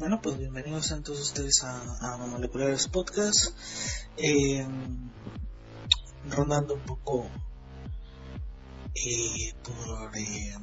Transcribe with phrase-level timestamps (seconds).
[0.00, 3.54] Bueno, pues bienvenidos a todos ustedes a, Moleculares Podcast.
[4.16, 4.66] Eh,
[6.30, 7.26] rondando un poco
[8.94, 10.54] eh, por, eh,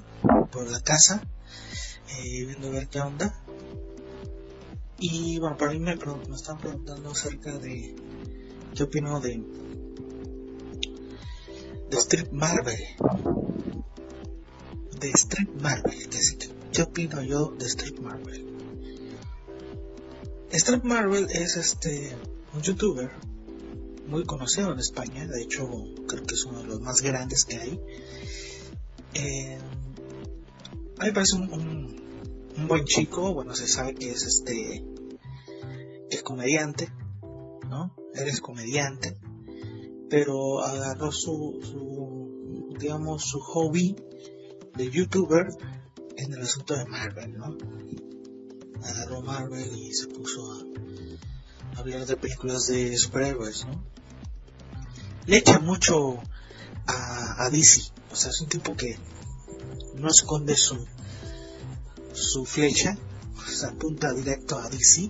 [0.51, 1.21] por la casa,
[2.23, 3.39] viendo a ver qué onda.
[4.97, 5.93] Y bueno, para mí me,
[6.33, 7.95] están preguntando acerca de
[8.73, 9.43] qué opino de,
[11.91, 12.83] de Strip Marvel.
[14.99, 16.19] De Strip Marvel, ¿qué,
[16.73, 18.56] qué opino yo de Strip Marvel?
[20.51, 22.15] Strip Marvel es este
[22.53, 23.11] un youtuber
[24.07, 25.67] muy conocido en España, de hecho
[26.07, 27.79] creo que es uno de los más grandes que hay.
[29.13, 29.57] Eh,
[30.99, 32.01] a mí me parece un,
[32.57, 34.83] un, buen chico, bueno, se sabe que es este,
[36.09, 36.89] es comediante,
[37.69, 37.93] ¿no?
[38.13, 39.17] Él es comediante,
[40.09, 43.95] pero agarró su, su, digamos, su hobby
[44.75, 45.47] de youtuber
[46.15, 47.57] en el asunto de Marvel, ¿no?
[48.83, 53.83] Agarró Marvel y se puso a hablar de películas de superhéroes, ¿no?
[55.27, 56.17] le echa mucho
[56.87, 57.91] a, a, DC.
[58.11, 58.97] O sea, es un tipo que
[59.95, 60.77] no esconde su,
[62.13, 62.97] su flecha,
[63.45, 65.09] se apunta directo a DC.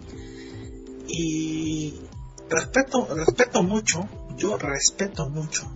[1.08, 2.02] Y
[2.50, 5.72] respeto, respeto mucho, yo respeto mucho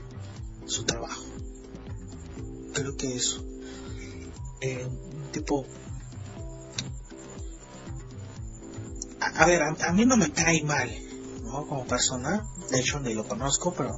[0.65, 1.23] su trabajo.
[2.73, 3.39] Creo que es
[4.61, 5.65] eh, un tipo...
[9.21, 10.89] A, ver, a, mí no me cae mal,
[11.43, 11.67] ¿no?
[11.67, 13.97] Como persona, de hecho ni lo conozco, pero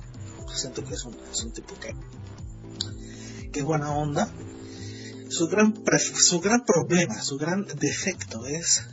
[0.53, 1.95] siento que es un, es un tipo que,
[3.51, 4.29] que es buena onda.
[5.29, 8.85] Su gran, su gran problema, su gran defecto es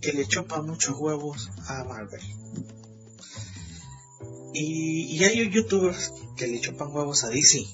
[0.00, 2.22] que le chopa muchos huevos a Marvel.
[4.52, 7.64] Y, y hay youtubers que le chopan huevos a DC.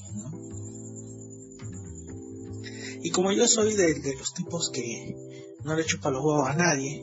[3.04, 5.16] Y como yo soy de, de, los tipos que
[5.64, 7.02] no le chupa los huevos a nadie,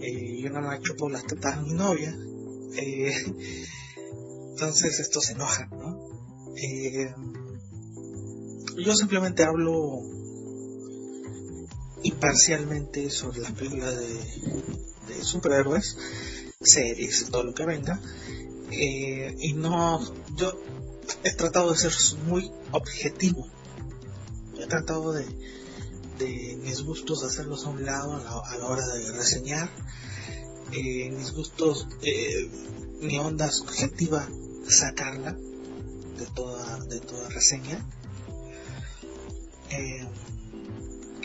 [0.00, 2.16] eh, yo nada más chupo las tetas a mi novia,
[2.76, 3.12] eh,
[4.50, 6.08] entonces esto se enoja, ¿no?
[6.56, 7.12] Eh,
[8.78, 10.00] yo simplemente hablo
[12.02, 15.96] imparcialmente sobre las películas de, de superhéroes,
[16.60, 18.00] series, todo lo que venga,
[18.70, 20.00] eh, y no,
[20.36, 20.52] yo
[21.22, 21.92] he tratado de ser
[22.26, 23.46] muy objetivo,
[24.58, 25.24] he tratado de,
[26.18, 29.70] de mis gustos hacerlos a un lado a la, a la hora de reseñar,
[30.72, 32.50] eh, mis gustos, eh,
[33.00, 34.28] mi onda subjetiva,
[34.68, 37.84] sacarla de toda, de toda reseña.
[39.70, 40.06] Eh,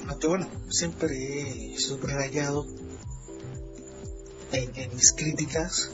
[0.07, 2.65] aunque bueno, siempre he subrayado
[4.51, 5.91] en, en, mis críticas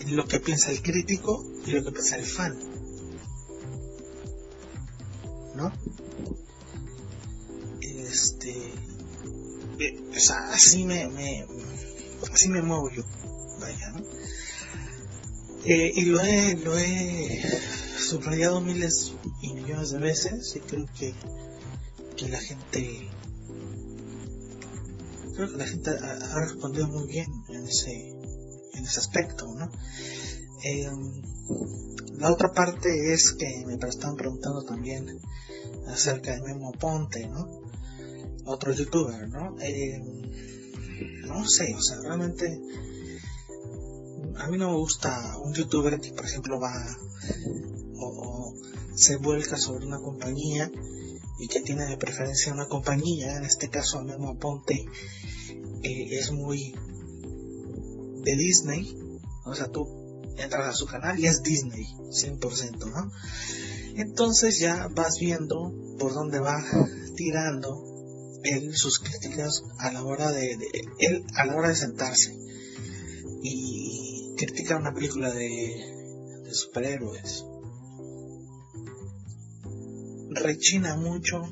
[0.00, 2.58] en lo que piensa el crítico y lo que piensa el fan.
[5.54, 5.70] ¿No?
[8.44, 9.94] Este.
[10.10, 11.04] o sea, así me,
[12.32, 13.04] así me muevo yo.
[13.60, 14.04] Vaya, ¿no?
[15.64, 17.40] Eh, y lo he, lo he
[17.98, 21.14] subrayado miles y millones de veces y creo que,
[22.16, 23.08] que la gente
[25.36, 28.08] creo que la gente ha, ha respondido muy bien en ese
[28.74, 29.70] en ese aspecto ¿no?
[30.64, 30.90] Eh,
[32.18, 35.20] la otra parte es que me estaban preguntando también
[35.86, 37.61] acerca de Memo Ponte ¿no?
[38.44, 39.56] Otro youtuber ¿no?
[39.60, 40.00] Eh,
[41.26, 42.60] no sé o sea realmente
[44.36, 46.72] a mí no me gusta un youtuber que por ejemplo va
[47.96, 48.54] o,
[48.94, 50.70] se vuelca sobre una compañía
[51.38, 54.86] y que tiene de preferencia una compañía, en este caso a Memo Ponte
[55.82, 56.74] eh, es muy
[58.22, 58.96] de Disney,
[59.44, 59.88] o sea tú
[60.36, 63.10] entras a su canal y es Disney 100%, ¿no?
[63.96, 66.62] Entonces ya vas viendo por dónde va
[67.16, 67.91] tirando
[68.44, 70.56] él sus críticas a la hora de,
[70.98, 72.34] él a la hora de sentarse
[73.42, 75.48] y criticar una película de,
[76.44, 77.44] de superhéroes.
[80.30, 81.42] Rechina mucho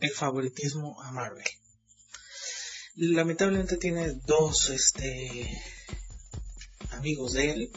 [0.00, 1.44] el favoritismo a Marvel.
[2.96, 5.62] Lamentablemente tiene dos este
[6.90, 7.70] amigos de él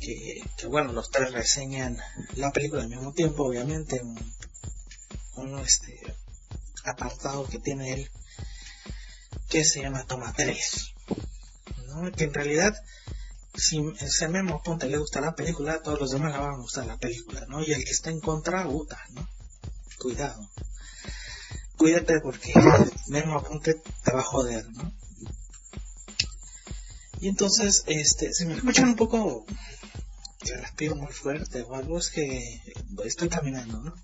[0.00, 1.96] que, que bueno los tres reseñan
[2.34, 4.02] la película al mismo tiempo obviamente
[5.38, 6.00] un este
[6.84, 8.10] apartado que tiene él
[9.48, 10.94] que se llama Toma 3
[11.86, 12.12] ¿no?
[12.12, 12.74] que en realidad
[13.54, 16.58] si ese Memo Ponte le gusta la película a todos los demás le van a
[16.58, 17.62] gustar la película ¿no?
[17.62, 19.28] y el que está en contra puta ¿no?
[19.98, 20.48] cuidado
[21.76, 22.52] cuídate porque
[23.08, 24.92] Memo Ponte te va a joder ¿no?
[27.20, 29.44] y entonces este si me escuchan un poco
[30.40, 32.62] que respiro muy fuerte o algo es que
[33.04, 33.94] estoy caminando ¿no?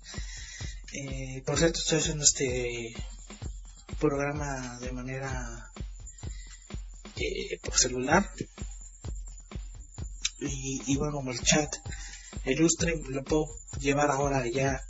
[0.97, 2.95] Eh, por cierto, estoy haciendo este
[3.99, 5.69] programa de manera
[7.17, 8.31] eh, por celular.
[10.39, 11.75] Y, y, bueno, como el chat,
[12.45, 13.47] el Ustream lo puedo
[13.81, 14.81] llevar ahora ya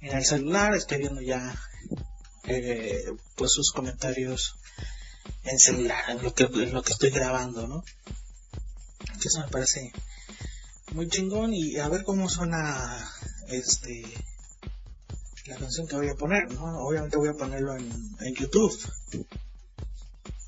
[0.00, 0.74] en el celular.
[0.74, 1.54] Estoy viendo ya
[2.44, 3.04] eh,
[3.34, 4.56] pues sus comentarios
[5.42, 7.84] en celular, en lo que, en lo que estoy grabando, ¿no?
[9.20, 9.92] Que eso me parece
[10.92, 13.10] muy chingón y a ver cómo suena
[13.48, 14.04] este
[15.46, 16.86] la canción que voy a poner, ¿no?
[16.86, 18.78] Obviamente voy a ponerlo en, en YouTube.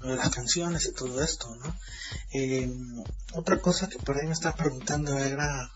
[0.01, 1.77] Las canciones y todo esto, ¿no?
[2.33, 2.71] Eh,
[3.35, 5.71] otra cosa que por ahí me estaba preguntando era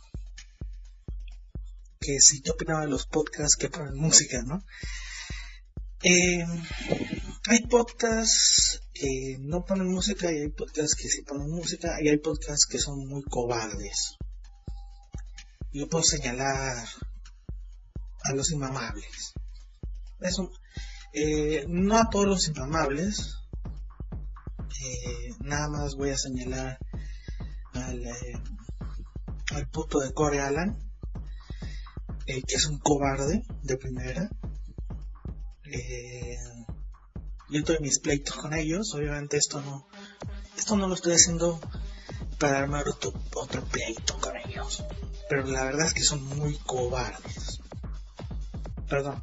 [2.00, 4.64] que si yo opinaba de los podcasts que ponen música, ¿no?
[6.02, 6.46] Eh,
[7.46, 12.18] hay podcasts que no ponen música y hay podcasts que sí ponen música y hay
[12.18, 14.16] podcasts que son muy cobardes.
[15.72, 16.88] Yo puedo señalar
[18.24, 19.34] a los inmamables.
[20.20, 20.50] Eso,
[21.12, 23.36] eh, no a todos los inmamables.
[24.82, 26.78] Eh, nada más voy a señalar
[27.72, 28.42] al, eh,
[29.54, 30.78] al puto de Corey Allen,
[32.26, 34.30] que es un cobarde de primera.
[37.48, 39.88] yo tuve mis pleitos con ellos, obviamente esto no,
[40.56, 41.60] esto no lo estoy haciendo
[42.38, 44.84] para armar otro, otro pleito con ellos.
[45.28, 47.60] Pero la verdad es que son muy cobardes
[48.90, 49.22] perdón,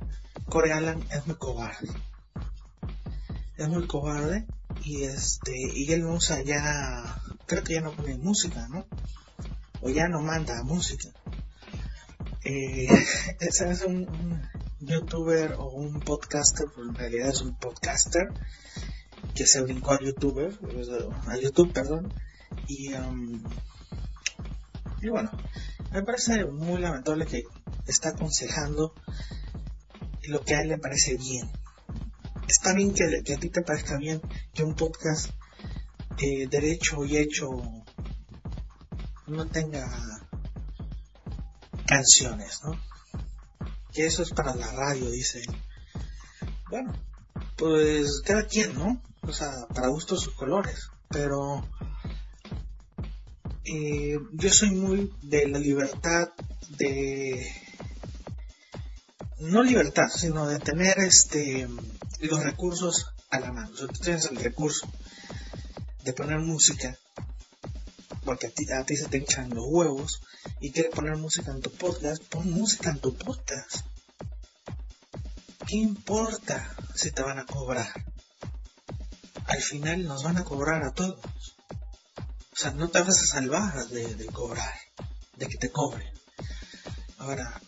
[0.50, 1.90] Corey Allen es muy cobarde.
[3.58, 4.48] Es muy cobarde
[4.84, 8.86] y este y él usa ya creo que ya no pone música, ¿no?
[9.82, 11.10] O ya no manda música.
[12.44, 12.88] Eh,
[13.40, 14.08] es un,
[14.80, 18.30] youtuber o un podcaster, pero en realidad es un podcaster
[19.36, 20.58] que se brincó a youtuber,
[21.28, 22.14] a YouTube, perdón,
[22.68, 23.44] y, um,
[25.02, 25.32] y bueno,
[25.92, 27.44] me parece muy lamentable que
[27.86, 28.94] está aconsejando
[30.24, 31.50] lo que a él le parece bien.
[32.48, 34.22] Está bien que, a ti te parezca bien
[34.54, 35.32] que un podcast
[36.18, 37.48] eh, derecho y hecho
[39.28, 39.86] no tenga
[41.86, 42.80] canciones, ¿no?
[43.94, 45.42] Que eso es para la radio, dice.
[46.70, 46.94] Bueno,
[47.58, 49.02] pues cada quien, ¿no?
[49.24, 50.90] O sea, para gustos sus colores.
[51.10, 51.66] Pero
[53.68, 56.30] eh, yo soy muy de la libertad
[56.78, 57.46] de
[59.40, 61.68] no libertad, sino de tener este
[62.22, 63.76] los recursos a la mano.
[63.76, 64.88] Si tú tienes el recurso
[66.04, 66.98] de poner música,
[68.24, 70.22] porque a ti, a ti se te echan los huevos
[70.62, 73.86] y quieres poner música en tu podcast, pon música en tu podcast.
[75.68, 78.06] ¿Qué importa si te van a cobrar?
[79.46, 81.57] Al final nos van a cobrar a todos.
[82.58, 84.74] O sea, no te vas a salvar de, de cobrar,
[85.36, 86.12] de que te cobren.
[87.20, 87.62] Ahora,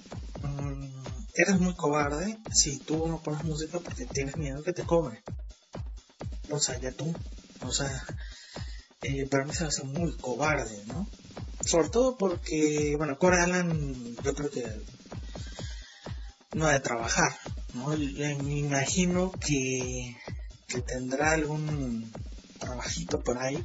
[1.36, 5.22] eres muy cobarde si tú no pones música porque tienes miedo que te cobre.
[6.50, 7.14] O sea, ya tú.
[7.62, 8.04] O sea,
[9.04, 11.08] eh, para mí se hace muy cobarde, ¿no?
[11.64, 14.66] Sobre todo porque, bueno, Core Alan yo creo que
[16.54, 17.38] no ha de trabajar,
[17.76, 17.90] ¿no?
[17.90, 20.18] Me imagino que,
[20.68, 22.12] que tendrá algún
[22.58, 23.64] trabajito por ahí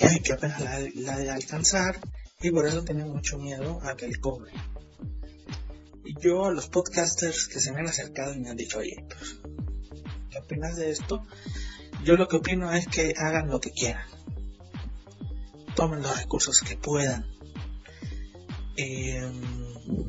[0.00, 1.98] y que apenas la, la de alcanzar
[2.40, 4.52] y por eso tiene mucho miedo a que le cobre
[6.20, 9.36] yo a los podcasters que se me han acercado y me han dicho, oye, pues,
[10.30, 11.22] ¿qué opinas de esto?
[12.04, 14.06] Yo lo que opino es que hagan lo que quieran.
[15.74, 17.26] Tomen los recursos que puedan.
[18.76, 19.40] Em,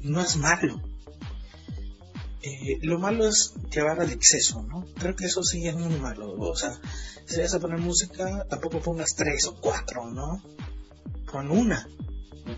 [0.03, 0.81] no es malo.
[2.41, 4.85] Eh, lo malo es llevar al exceso, ¿no?
[4.95, 6.31] Creo que eso sí es muy malo.
[6.39, 6.79] O sea,
[7.25, 10.41] si vas a poner música, tampoco pongas tres o cuatro, ¿no?
[11.31, 11.87] Pon una,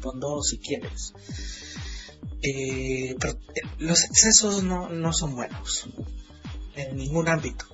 [0.01, 1.13] pon dos si quieres.
[2.43, 5.87] Eh, pero eh, los excesos no, no son buenos
[6.75, 7.65] en ningún ámbito.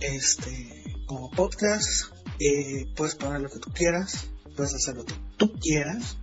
[0.00, 5.52] Este, como podcast, eh, puedes poner lo que tú quieras, puedes hacer lo que tú
[5.58, 6.16] quieras,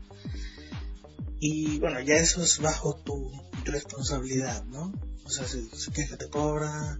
[1.39, 3.31] y bueno, ya eso es bajo tu
[3.71, 4.93] responsabilidad, ¿no?
[5.25, 6.97] O sea, si, quieres que te cobra,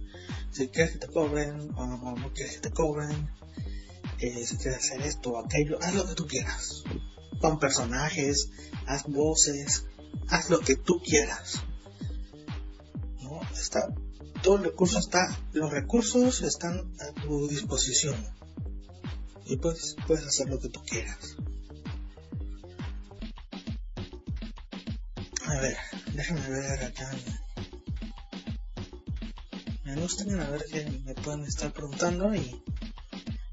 [0.50, 3.30] si quieres que te cobren o, no quieres que te cobren,
[4.18, 6.84] si quieres hacer esto o aquello, haz lo que tú quieras
[7.40, 8.50] con personajes,
[8.86, 9.84] haz voces,
[10.28, 11.62] haz lo que tú quieras.
[13.22, 13.40] ¿No?
[13.52, 13.94] Está,
[14.42, 14.62] todo
[14.98, 18.16] está, los recursos están a tu disposición.
[19.46, 21.36] Y puedes, puedes hacer lo que tú quieras.
[25.46, 25.76] A ver,
[26.18, 27.10] déjame ver acá.
[29.84, 32.62] Me gustan a ver qué me pueden estar preguntando y,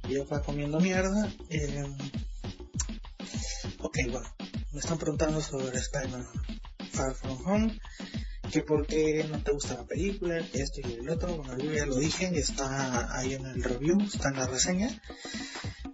[0.10, 1.32] yo va comiendo mierda.
[1.50, 1.86] Eh,
[3.80, 4.28] Ok, bueno,
[4.74, 6.28] me están preguntando sobre Spider-Man
[6.92, 7.80] Far From Home,
[8.52, 11.86] que por qué no te gusta la película, esto y el otro, bueno, yo ya
[11.86, 14.90] lo dije, está ahí en el review, está en la reseña,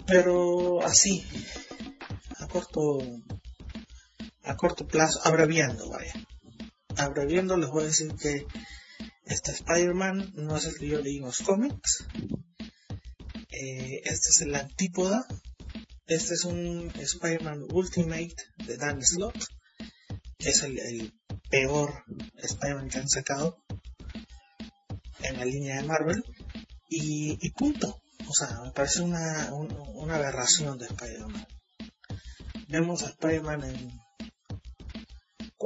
[0.08, 1.24] pero así,
[2.40, 3.00] a corto,
[4.46, 6.14] a corto plazo, abreviando, vaya,
[6.98, 8.46] abreviando les voy a decir que
[9.26, 12.06] este Spider-Man no es el que yo leí en los cómics,
[13.50, 15.26] eh, este es el antípoda
[16.12, 18.36] este es un Spider-Man Ultimate
[18.68, 19.46] de Dan Slott.
[20.40, 21.14] Es el,
[21.50, 22.04] peor
[22.36, 23.64] Spider-Man que han sacado
[25.20, 26.22] en la línea de Marvel.
[26.90, 28.02] Y, punto.
[28.28, 31.48] O sea, me parece una, una aberración de Spider-Man.
[32.68, 34.02] Vemos a Spider-Man en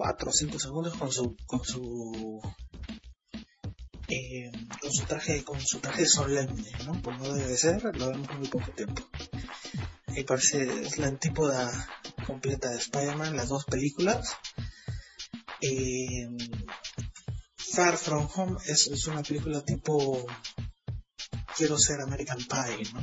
[0.06, 2.42] 4 o 5 segundos con su con su
[4.08, 7.02] eh, con su traje con su traje solemne, ¿no?
[7.02, 9.02] Pues no debe ser, lo vemos muy poco tiempo
[10.16, 11.90] me parece es la antípoda
[12.26, 14.38] completa de Spider-Man, las dos películas.
[15.62, 16.30] Eh,
[17.58, 20.26] Far From Home es, una película tipo
[21.58, 23.02] Quiero ser American Pie, ¿no?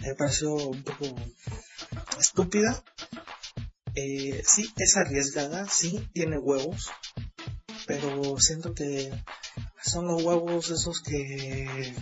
[0.00, 1.14] Me pareció un poco
[2.18, 2.82] estúpida.
[3.96, 6.90] Eh, sí, es arriesgada, sí, tiene huevos,
[7.86, 9.12] pero siento que
[9.82, 11.94] son los huevos esos que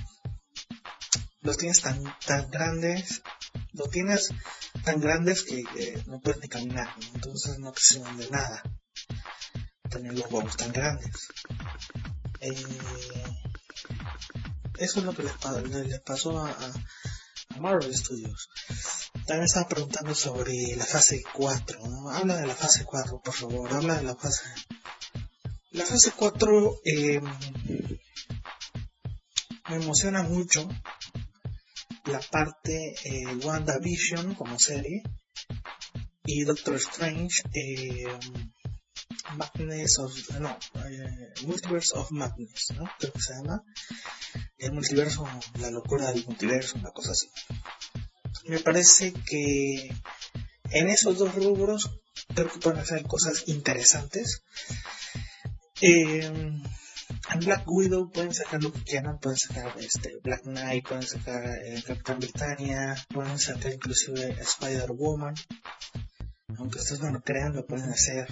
[1.42, 3.22] los tienes tan, tan grandes
[3.72, 4.30] lo tienes
[4.84, 5.62] tan grandes que
[6.06, 8.62] no puedes ni caminar, entonces no te sirven de nada
[9.90, 11.28] tener los huevos tan grandes.
[12.40, 12.78] Eh,
[14.78, 16.72] eso es lo que les, pasó a,
[17.60, 18.48] Marvel Studios.
[19.26, 21.78] También estaba preguntando sobre la fase 4.
[21.86, 22.10] ¿no?
[22.10, 23.72] Habla de la fase 4, por favor.
[23.72, 24.44] Habla de la fase.
[25.70, 27.20] La fase 4 eh,
[29.68, 30.68] me emociona mucho
[32.04, 35.02] la parte eh, WandaVision como serie
[36.24, 38.04] y Doctor Strange eh,
[39.36, 42.84] Madness of no eh, Multiverse of Madness ¿no?
[42.98, 43.62] creo que se llama
[44.58, 45.26] el multiverso
[45.60, 47.28] la locura del multiverso una cosa así
[48.46, 49.90] me parece que
[50.70, 51.90] en esos dos rubros
[52.34, 54.42] creo que pueden hacer cosas interesantes
[55.80, 61.02] eh, en Black Widow pueden sacar lo que quieran, pueden sacar este, Black Knight, pueden
[61.02, 65.34] sacar eh, Capitán Britannia, pueden sacar inclusive Spider-Woman.
[66.58, 68.28] Aunque ustedes no lo crean, lo pueden hacer.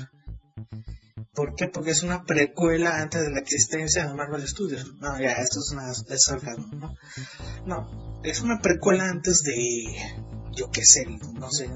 [1.34, 1.68] ¿Por qué?
[1.68, 4.94] Porque es una precuela antes de la existencia de Marvel Studios.
[4.99, 5.90] No, ya, esto es una...
[5.90, 6.96] Es ¿no?
[7.66, 9.84] no, es una precuela antes de...
[10.52, 11.70] Yo qué sé, no sé.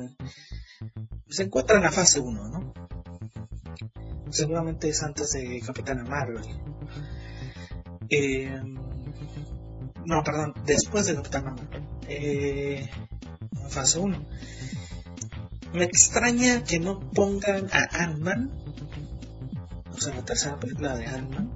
[1.28, 2.74] Se encuentra en la fase 1, ¿no?
[4.30, 6.44] Seguramente es antes de Capitana Marvel.
[8.10, 8.60] Eh,
[10.04, 11.68] no, perdón, después de Capitán Marvel.
[12.08, 12.90] Eh,
[13.68, 14.26] fase 1.
[15.74, 18.63] Me extraña que no pongan a Ant-Man,
[19.94, 21.50] o sea, la tercera película de Ant-Man.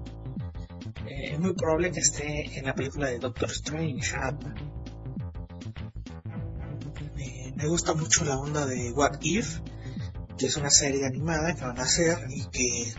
[1.06, 4.78] Eh, es muy probable que esté en la película de Doctor Strange, Ant-Man.
[7.58, 9.58] me gusta mucho la onda de What If,
[10.38, 12.94] que es una serie animada que van a hacer y que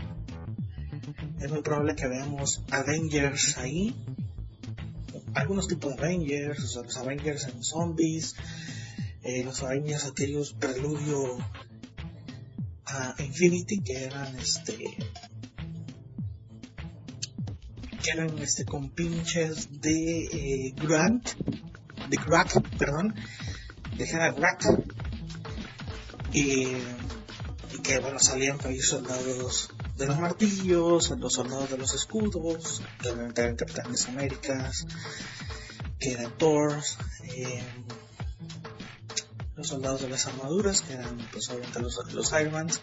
[1.40, 3.96] es muy probable que veamos Avengers ahí.
[5.32, 8.36] Algunos tipos de Avengers, los Avengers en zombies,
[9.22, 11.38] eh, los Avengers aquellos preludio
[12.92, 14.76] a Infinity, que eran este.
[18.02, 21.30] que eran este con pinches de eh, Grant,
[22.08, 23.14] de Crack, perdón,
[23.96, 24.64] de Hannah Crack,
[26.32, 26.66] y,
[27.82, 33.56] que bueno salían países soldados de los martillos, los soldados de los escudos, que eran
[33.56, 34.86] Capitanes Américas,
[35.98, 36.82] que eran Thor,
[37.24, 37.62] eh,
[39.60, 42.80] los soldados de las armaduras, que eran pues obviamente los, los Ironmans,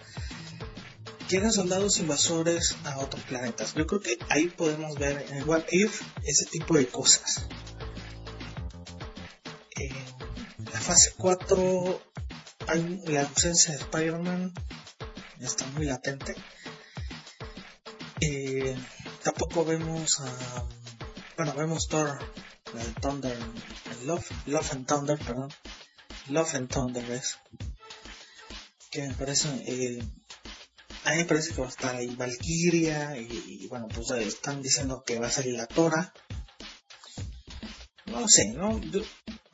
[1.28, 3.74] que eran soldados invasores a otros planetas.
[3.74, 7.48] Yo creo que ahí podemos ver en What If ese tipo de cosas.
[9.76, 12.02] En la fase 4
[12.68, 14.54] hay la ausencia de Spider-Man
[15.40, 16.36] está muy latente
[18.22, 18.76] eh,
[19.24, 20.66] tampoco vemos a.
[21.38, 22.18] Bueno, vemos Thor,
[22.78, 23.38] el Thunder,
[24.06, 25.50] Love, Love and Thunder, perdón.
[26.30, 27.38] Love and Thunder es.
[28.92, 29.48] Que me parece.
[29.66, 30.00] Eh,
[31.04, 35.04] a mí me parece que va a estar ahí Valkyria y, bueno, pues están diciendo
[35.06, 36.14] que va a salir la Tora.
[38.08, 38.80] No sé, ¿no?
[38.82, 39.02] Yo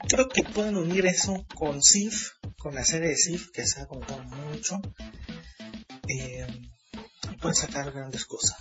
[0.07, 3.87] creo que pueden unir eso con Sif, con la serie de Sif, que se ha
[3.87, 4.81] contado mucho.
[6.07, 6.47] Eh,
[7.39, 8.57] pueden sacar grandes cosas.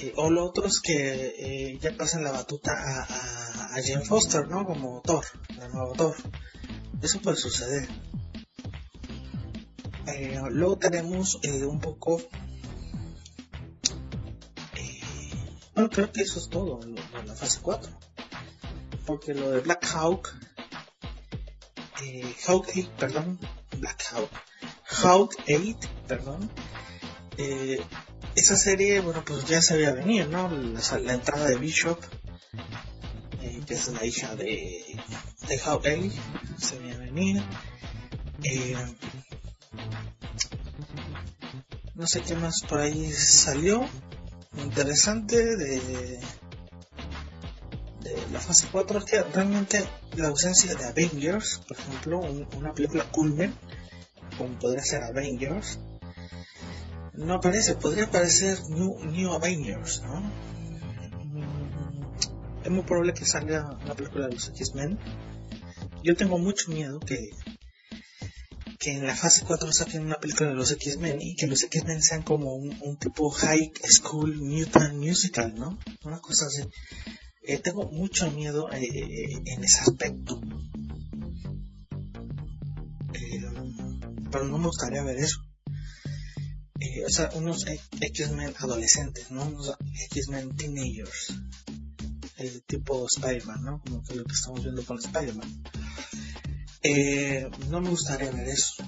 [0.00, 3.43] Eh, o lo otro es que eh, ya pasan la batuta a,
[3.82, 4.66] Jane Foster, ¿no?
[4.66, 5.24] Como Thor,
[5.56, 6.16] la nueva Thor.
[7.02, 7.88] Eso puede suceder.
[10.06, 12.20] Eh, luego tenemos eh, un poco...
[14.76, 15.00] Eh,
[15.74, 17.90] bueno, creo que eso es todo en, en la fase 4.
[19.06, 20.28] Porque lo de Black Hawk...
[22.46, 23.38] Hawk 8, perdón.
[23.78, 24.30] Black Hawk.
[25.02, 25.76] Hawk 8,
[26.06, 26.50] perdón.
[28.36, 30.50] Esa serie, bueno, pues ya se veía venir, ¿no?
[30.50, 31.98] La, entrada de Bishop,
[33.66, 34.96] que es la hija de,
[35.48, 36.10] de Hawk 8,
[36.58, 37.42] se veía venir.
[38.42, 38.76] Eh,
[41.94, 43.86] no sé qué más por ahí salió.
[44.56, 46.20] Interesante de,
[48.02, 49.84] de la fase 4 es que realmente
[50.16, 53.52] la ausencia de Avengers, por ejemplo, un- una película culmen,
[54.38, 55.78] como podría ser Avengers,
[57.14, 60.22] no aparece, podría aparecer New, New Avengers, ¿no?
[62.64, 64.98] Es muy probable que salga una película de los X-Men.
[66.02, 67.28] Yo tengo mucho miedo que,
[68.78, 72.02] que en la fase 4 saquen una película de los X-Men y que los X-Men
[72.02, 75.78] sean como un, tipo high school mutant musical, ¿no?
[76.04, 76.62] Una cosa así.
[77.42, 80.40] Eh, tengo mucho miedo eh, en ese aspecto.
[84.32, 85.38] Pero no me gustaría ver eso.
[86.80, 87.66] Eh, o sea, unos
[88.00, 89.44] X-Men adolescentes, ¿no?
[89.44, 89.76] Unos
[90.10, 91.43] X-Men teenagers.
[92.36, 93.80] Eh, tipo Spider-Man, ¿no?
[93.80, 95.62] Como que lo que estamos viendo con Spider-Man.
[96.82, 98.84] Eh, no me gustaría ver eso.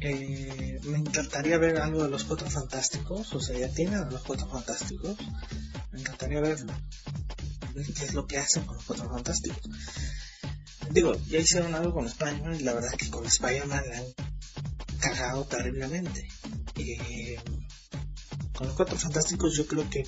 [0.00, 4.48] Eh, me encantaría ver algo de los Cuatro Fantásticos, o sea, ya tienen los Cuatro
[4.48, 5.16] Fantásticos.
[5.90, 6.72] Me encantaría verlo.
[7.74, 9.68] Ver qué es lo que hacen con los Cuatro Fantásticos.
[10.92, 14.04] Digo, ya hicieron algo con Spider-Man y la verdad es que con Spider-Man le han
[15.00, 16.28] cagado terriblemente.
[16.76, 17.40] Eh,
[18.54, 20.06] con los Cuatro Fantásticos yo creo que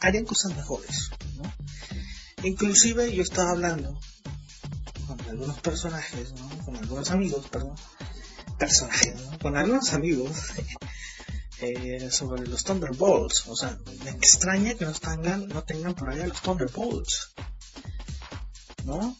[0.00, 1.52] harían cosas mejores, ¿no?
[2.42, 3.98] Inclusive yo estaba hablando
[5.06, 6.48] con algunos personajes, ¿no?
[6.64, 7.74] Con algunos amigos, perdón.
[8.58, 9.38] Personajes, ¿no?
[9.38, 10.32] Con algunos amigos
[11.60, 13.46] eh, sobre los Thunderbolts.
[13.48, 17.34] O sea, me extraña que no tengan, no tengan por allá los Thunderbolts.
[18.84, 19.16] ¿No?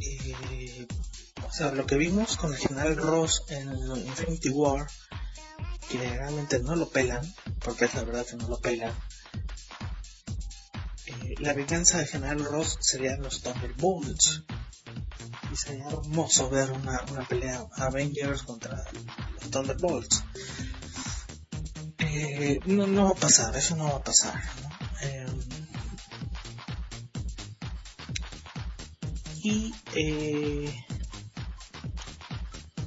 [0.00, 0.86] Eh,
[1.46, 3.70] o sea, lo que vimos con el general Ross en
[4.06, 4.86] Infinity War,
[5.90, 7.22] que realmente no lo pelan,
[7.64, 8.94] porque es la verdad que no lo pelan.
[11.38, 14.42] La venganza de general Ross serían los Thunderbolts.
[15.52, 18.84] Y sería hermoso ver una, una pelea Avengers contra
[19.34, 20.24] los Thunderbolts.
[21.98, 24.34] Eh, no, no va a pasar, eso no va a pasar.
[24.62, 24.68] ¿no?
[25.02, 25.26] Eh,
[29.42, 30.84] y eh,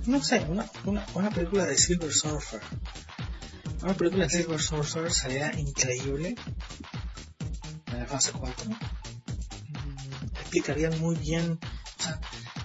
[0.06, 2.62] no sé, una, una, una película de Silver Surfer.
[3.82, 6.36] Una película de Silver Surfer sería increíble
[8.16, 8.70] en la fase 4.
[8.70, 8.78] Mm,
[10.40, 11.60] explicaría muy bien,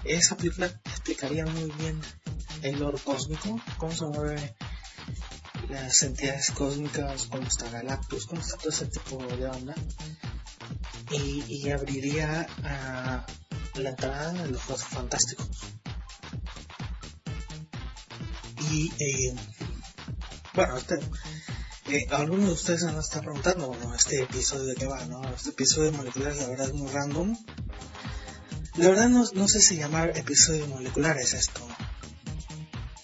[0.03, 1.99] esa película explicaría muy bien
[2.61, 4.55] el lore cósmico, cómo se mueve
[5.69, 9.75] las entidades cósmicas, cómo está Galactus, cómo está todo ese tipo de onda.
[11.11, 12.47] Y, abriría
[13.75, 15.49] la entrada de los Juegos Fantásticos.
[18.71, 19.35] Y eh,
[20.53, 20.99] bueno, este,
[22.11, 25.21] algunos de ustedes a estar preguntando, bueno, este episodio de qué va, ¿no?
[25.33, 27.37] Este episodio de la verdad es muy random.
[28.75, 31.61] La verdad no, no sé si llamar episodio de moleculares esto.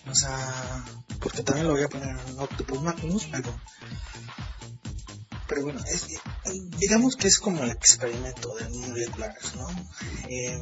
[0.10, 0.86] O sea,
[1.20, 3.54] porque también lo voy a poner en Octopus Magnus, pero
[5.48, 6.08] pero bueno, es,
[6.78, 9.68] digamos que es como el experimento de moleculares, ¿no?
[10.30, 10.62] Eh,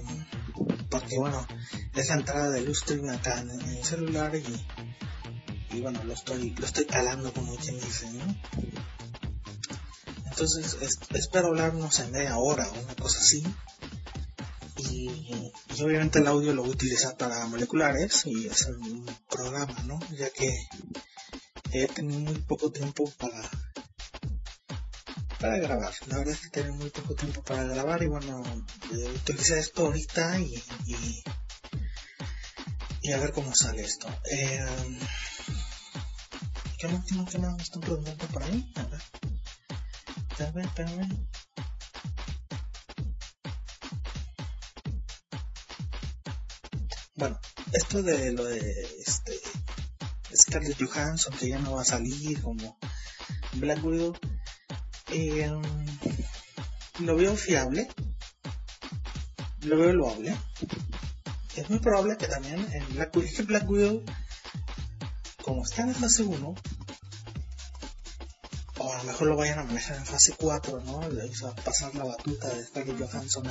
[0.89, 1.45] porque bueno,
[1.95, 4.43] es la entrada de Lustrin acá en el celular y,
[5.75, 8.35] y bueno, lo estoy, lo estoy calando como quien dice, ¿no?
[10.25, 13.43] Entonces, es, espero hablar, no sé, media hora o una cosa así.
[14.77, 15.09] Y,
[15.75, 19.99] y obviamente el audio lo voy a utilizar para moleculares y hacer un programa, ¿no?
[20.17, 20.53] Ya que
[21.71, 23.49] he tenido muy poco tiempo para
[25.39, 25.93] para grabar.
[26.07, 28.43] La verdad es que tengo muy poco tiempo para grabar y bueno,
[28.93, 31.23] eh, utilicé esto ahorita y, y,
[33.01, 34.07] y, a ver cómo sale esto.
[34.31, 34.65] Eh,
[36.77, 38.73] ¿Qué más, qué más, qué más me están preguntando por ahí?
[38.75, 39.01] A ver.
[40.29, 41.27] Espérame, espérame.
[47.15, 47.39] Bueno,
[47.71, 48.59] esto de lo de
[49.05, 49.39] este
[50.35, 52.77] Scarlett Johansson que ya no va a salir como
[53.53, 54.13] Black Widow
[55.11, 55.49] eh,
[56.99, 57.87] lo veo fiable,
[59.61, 60.35] lo veo loable.
[61.55, 63.15] Es muy probable que también en Black
[63.69, 64.03] Widow
[65.45, 66.55] como está en fase 1,
[68.79, 70.97] o a lo mejor lo vayan a manejar en fase 4, ¿no?
[70.97, 73.47] O sea, pasar la batuta de Scarlett Johansson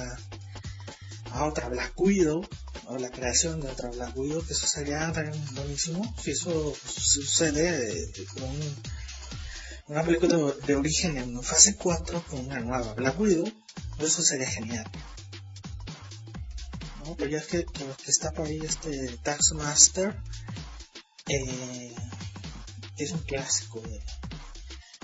[1.31, 2.45] a, otra Black Widow,
[2.89, 6.13] o la creación de otra Black Widow, que eso sería también buenísimo.
[6.21, 8.51] Si eso sucede con
[9.87, 13.49] una película de, origen en fase 4 con una nueva Black Widow,
[14.01, 14.91] eso sería genial.
[17.17, 20.17] Pero ya es que, que, está por ahí este Taxmaster,
[21.29, 21.95] eh,
[22.99, 23.83] es un clásico.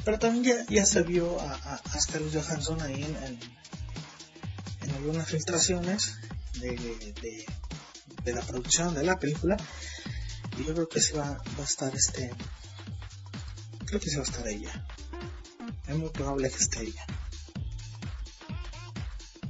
[0.04, 3.38] pero también ya, se vio a, a, Scarlett Johansson ahí en,
[4.82, 6.16] en, algunas filtraciones
[6.60, 7.46] de, de,
[8.24, 9.56] de, la producción de la película.
[10.58, 12.30] Y yo creo que se va, va a estar este.
[13.86, 14.86] Creo que se va a estar ella.
[15.86, 17.06] Es muy probable que esté ella.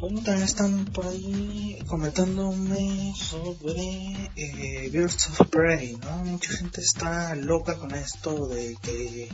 [0.01, 6.25] Bueno, también están por ahí comentándome sobre eh, Birds of Prey, ¿no?
[6.25, 9.29] Mucha gente está loca con esto de que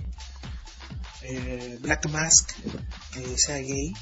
[1.22, 2.50] eh, Black Mask
[3.36, 3.92] sea gay.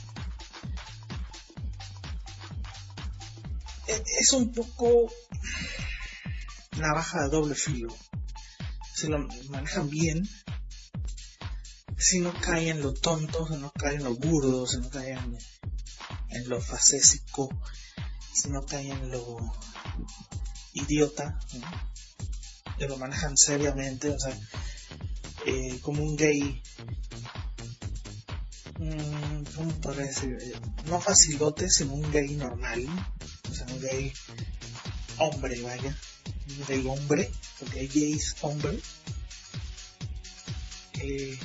[3.86, 5.12] E, es un poco
[6.78, 7.94] navaja de doble filo.
[8.94, 9.18] Si lo
[9.50, 10.26] manejan bien,
[11.98, 15.36] si no caen lo tonto, si no caen lo burdo, si no caen
[16.34, 17.48] en lo facésico,
[18.32, 19.38] sino que en lo
[20.72, 21.38] idiota,
[22.78, 24.36] que lo manejan seriamente, o sea,
[25.46, 26.62] eh, como un gay,
[28.78, 30.36] mm, ¿cómo podría decir?
[30.40, 32.84] Eh, no facilote, sino un gay normal,
[33.50, 34.12] o sea, un gay
[35.18, 35.96] hombre, vaya,
[36.48, 38.80] un gay hombre, porque hay gays hombre,
[40.92, 41.38] que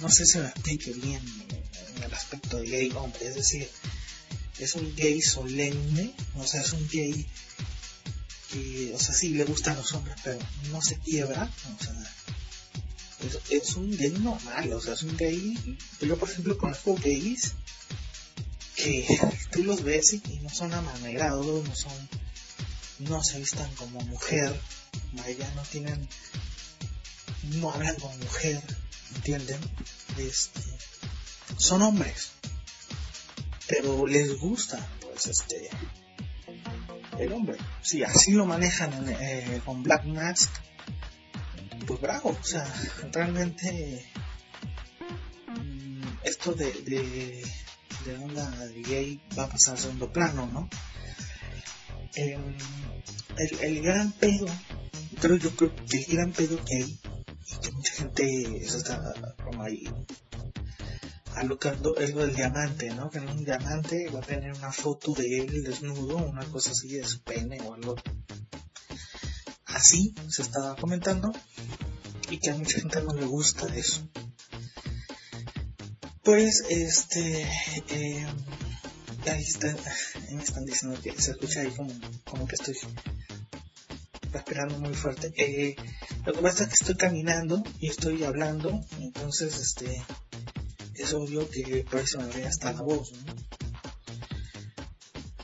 [0.00, 1.22] no sé si me explique bien
[1.96, 3.68] en el aspecto de gay hombre, es decir,
[4.58, 7.26] es un gay solemne, o sea, es un gay
[8.50, 10.38] que, o sea, sí le gustan los hombres, pero
[10.70, 11.94] no se quiebra, o sea,
[13.50, 17.54] es, un gay normal, o sea, es un gay, yo por ejemplo conozco gays
[18.74, 19.06] que
[19.52, 22.08] tú los ves y, no son amanerados, no son,
[23.00, 24.58] no se vistan como mujer,
[25.12, 26.08] vaya, no tienen,
[27.44, 28.62] no hablan como mujer,
[29.16, 29.60] ¿entienden?
[30.16, 30.62] Este,
[31.58, 32.30] son hombres
[33.68, 35.68] pero les gusta, pues, este,
[37.18, 37.58] el hombre.
[37.82, 40.50] Si así lo manejan eh, con Black Mask,
[41.86, 42.66] pues bravo, o sea,
[43.12, 44.04] realmente
[45.48, 47.44] mm, esto de, de,
[48.04, 48.50] de onda
[48.86, 50.68] gay va a pasar a segundo plano, ¿no?
[52.14, 52.56] Em,
[53.36, 54.46] el, el, gran pedo,
[55.20, 57.00] creo yo creo que el gran pedo que hay,
[57.46, 59.84] y que mucha gente está como ahí
[61.38, 63.10] alocando lo del diamante, ¿no?
[63.10, 66.88] Que en un diamante va a tener una foto de él desnudo, una cosa así
[66.88, 67.94] de su pene o algo
[69.66, 71.32] así se estaba comentando
[72.30, 74.08] y que a mucha gente no le gusta eso.
[76.22, 77.42] Pues este
[77.90, 78.26] eh,
[79.30, 79.74] ahí está,
[80.30, 81.92] me están diciendo que se escucha ahí como,
[82.24, 82.76] como que estoy
[84.32, 85.32] respirando muy fuerte.
[85.36, 85.76] Eh,
[86.26, 90.02] lo que pasa es que estoy caminando y estoy hablando, entonces este
[90.98, 93.12] es obvio que por eso me hasta la voz,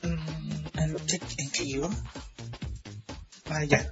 [0.02, 1.90] mm, ¿En, que, ¿En qué iba?
[3.46, 3.90] Ah, ya.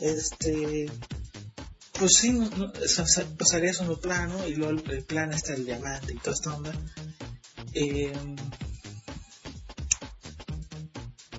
[0.00, 0.90] Este.
[1.98, 2.72] Pues sí, no, no,
[3.36, 6.72] pasaría en el plano y luego el, plan está el diamante y toda esta onda.
[7.72, 8.12] Eh,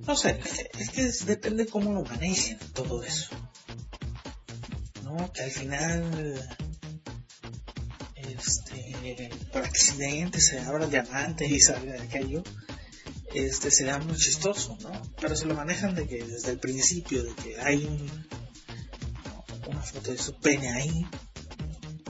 [0.05, 0.39] no sé,
[0.79, 3.29] es que depende cómo lo manejen todo eso.
[5.03, 5.31] ¿No?
[5.31, 6.57] Que al final
[9.51, 12.43] por accidente se abra el diamante y salga de aquello,
[13.33, 14.91] este será muy chistoso, ¿no?
[15.19, 17.87] Pero se lo manejan de que desde el principio, de que hay
[19.67, 21.05] una foto de su pene ahí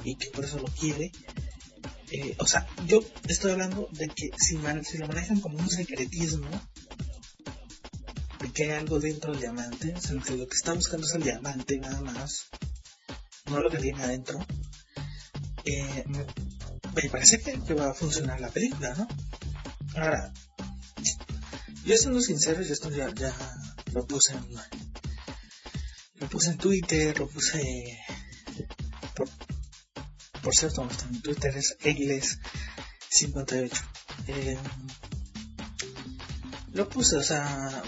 [0.04, 1.12] y que por eso lo quiere.
[2.12, 6.50] Eh, o sea, yo estoy hablando de que si, si lo manejan como un secretismo,
[8.40, 11.24] de que hay algo dentro del diamante, o sea, lo que está buscando es el
[11.24, 12.48] diamante nada más,
[13.46, 14.40] no lo que tiene adentro,
[15.66, 16.06] eh,
[16.96, 19.08] me parece que, va a funcionar la película, ¿no?
[19.96, 20.34] Ahora,
[21.86, 23.34] yo siendo sincero, y esto ya, ya
[23.94, 24.46] lo puse en,
[26.16, 28.00] lo puse en Twitter, lo puse
[29.16, 29.30] por,
[30.42, 33.72] por cierto, en Twitter es Egles58.
[34.28, 34.58] Eh,
[36.74, 37.84] lo puse, o sea,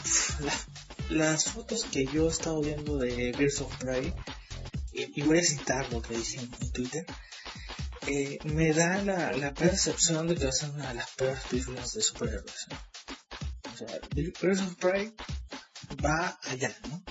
[1.10, 4.14] las fotos que yo he estado viendo de Birds of Prey,
[4.94, 7.06] y, voy a citar lo que dije en Twitter,
[8.08, 11.40] eh, me da la, la, percepción de que va a ser una de las peores
[11.50, 12.68] películas de superhéroes.
[13.74, 15.14] O sea, Birds of Prey
[16.04, 17.04] va allá, ¿no?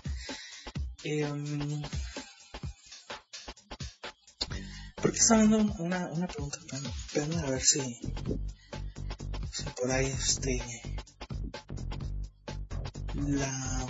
[1.05, 1.83] Eh,
[4.97, 6.59] porque estaba dando una, una pregunta,
[7.15, 7.81] pero, a ver si,
[9.51, 10.63] si por ahí este
[13.15, 13.87] la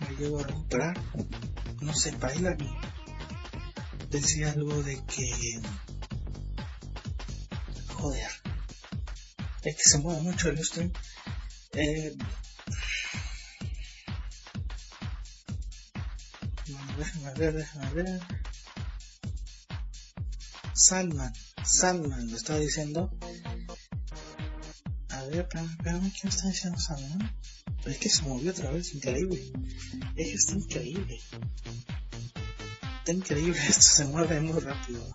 [0.00, 0.96] me llevo a recuperar
[1.80, 2.56] no sé para la
[4.10, 5.60] decía algo de que
[7.94, 8.30] joder
[9.64, 10.92] es que se mueve mucho el stream
[11.72, 12.16] eh,
[16.98, 18.20] déjame ver, déjame ver.
[20.74, 21.32] Salman,
[21.64, 23.10] Salman, lo estaba diciendo.
[25.10, 27.32] A ver, espérame, ¿quién está diciendo Salman?
[27.90, 29.52] Es que se movió otra vez, increíble.
[30.16, 31.20] Es increíble.
[32.98, 35.06] Está increíble, esto se mueve muy rápido.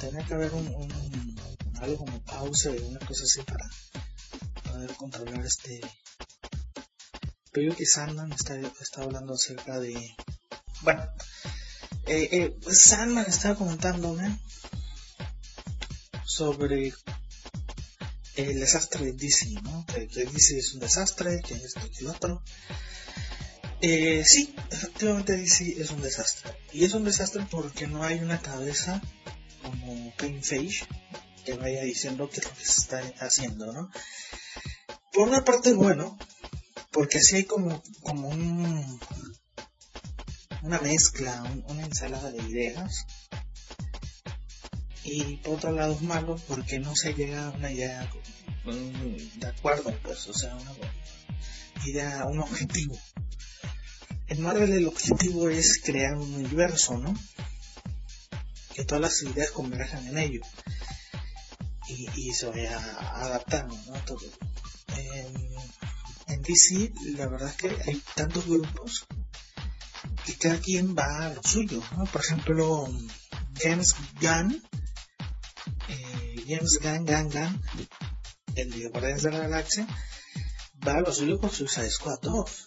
[0.00, 1.40] Tenía que haber un, un
[1.80, 3.68] algo como pausa o una cosa así para
[4.70, 5.80] poder controlar este.
[7.52, 10.14] Pero que Sandman está, está hablando acerca de.
[10.82, 11.02] Bueno,
[12.06, 14.38] eh, eh, Sandman estaba comentándome
[16.24, 16.92] sobre
[18.42, 19.84] el desastre de DC, ¿no?
[19.86, 22.42] Que, DC es un desastre, que esto y otro.
[23.82, 26.52] Eh, sí, efectivamente DC es un desastre.
[26.72, 29.00] Y es un desastre porque no hay una cabeza
[29.62, 30.86] como Kevin Feige
[31.44, 33.90] que vaya diciendo qué es lo que se está haciendo, ¿no?
[35.12, 36.18] Por una parte, bueno,
[36.92, 39.00] porque así hay como, como un,
[40.62, 43.06] una mezcla, una ensalada de ideas.
[45.02, 48.10] Y por otro lado es malo porque no se llega a una idea
[48.64, 50.72] de acuerdo, pues, o sea, una
[51.86, 52.98] idea, un objetivo.
[54.28, 57.14] En Marvel el objetivo es crear un universo, ¿no?
[58.74, 60.40] Que todas las ideas converjan en ello.
[61.88, 62.78] Y, se vaya
[63.16, 63.94] adaptando, ¿no?
[64.04, 64.20] Todo.
[66.28, 69.06] En, DC, la verdad es que hay tantos grupos
[70.24, 72.04] que cada quien va a suyo, ¿no?
[72.04, 72.88] Por ejemplo,
[73.60, 74.62] James Gunn,
[75.88, 77.60] eh, James Gunn, Gunn, Gunn,
[78.56, 79.86] el de Guardianes de la Galaxia,
[80.86, 82.66] va a lo suyo con Suicide Squad 2.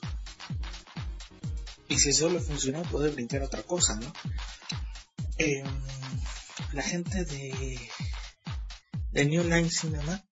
[1.90, 4.12] Y si eso le funciona, puede brincar otra cosa, ¿no?
[5.38, 5.66] Em,
[6.74, 7.80] la gente de,
[9.12, 10.24] de New Line Cinema,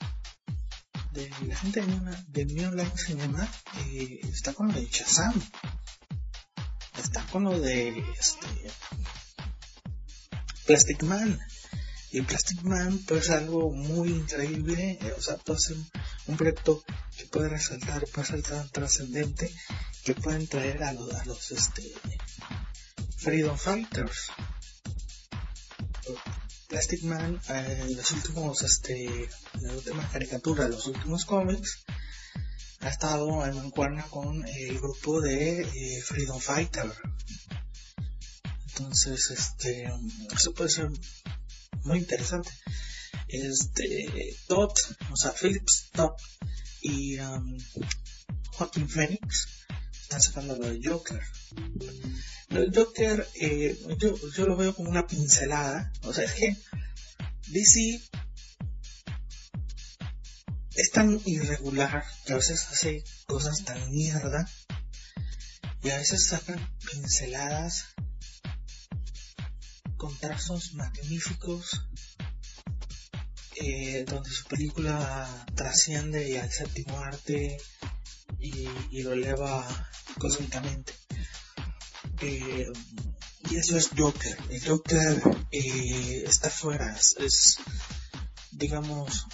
[1.13, 1.81] de la gente
[2.29, 3.49] de New, Line Cinema,
[3.87, 5.35] eh, está con lo de Shazam.
[6.99, 8.47] Está con lo de este,
[10.67, 11.39] Plastic Man.
[12.13, 15.77] Y Plastic Man puede ser algo muy increíble, eh, o sea, puede ser
[16.27, 16.83] un proyecto
[17.17, 19.53] que puede resaltar, puede ser tan trascendente,
[20.05, 21.83] que pueden traer a los, a los este,
[23.17, 24.31] Freedom Fighters.
[26.69, 29.29] Plastic Man, eh, los últimos, este,
[29.61, 31.85] las últimas caricaturas, los últimos cómics,
[32.81, 36.93] ha estado en mancuerna con el grupo de eh, Freedom Fighter.
[38.69, 39.93] Entonces, este,
[40.35, 40.91] eso puede ser
[41.85, 42.51] muy interesante.
[43.29, 44.73] Este, Todd,
[45.11, 46.13] o sea, Phillips Todd
[46.83, 47.59] y um,
[48.53, 49.49] Joaquin Phoenix
[50.03, 51.23] están sacando lo de Joker.
[52.49, 55.93] Lo de Joker, eh, yo, yo lo veo como una pincelada.
[56.03, 56.57] O sea, es que
[57.49, 58.01] DC
[60.75, 64.49] es tan irregular que a veces hace cosas tan mierda
[65.83, 66.59] y a veces sacan
[66.91, 67.87] pinceladas
[70.01, 71.83] con trazos magníficos
[73.57, 77.59] eh, donde su película trasciende al séptimo arte
[78.39, 79.63] y, lo eleva
[80.19, 80.95] cósmicamente.
[82.23, 82.67] Eh,
[83.51, 84.39] y eso es Joker.
[84.49, 87.59] El Joker eh, está fuera, es,
[88.53, 89.27] digamos,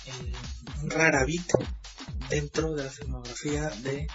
[0.83, 1.49] un rara bit
[2.29, 4.09] dentro de la filmografía de